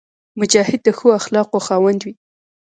[0.39, 2.13] مجاهد د ښو اخلاقو خاوند وي.